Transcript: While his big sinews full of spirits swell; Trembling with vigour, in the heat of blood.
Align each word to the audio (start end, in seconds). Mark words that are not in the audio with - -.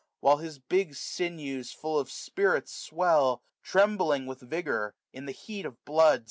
While 0.19 0.37
his 0.37 0.57
big 0.57 0.95
sinews 0.95 1.71
full 1.73 1.99
of 1.99 2.09
spirits 2.09 2.73
swell; 2.73 3.43
Trembling 3.61 4.25
with 4.25 4.41
vigour, 4.41 4.95
in 5.13 5.27
the 5.27 5.31
heat 5.31 5.63
of 5.63 5.85
blood. 5.85 6.19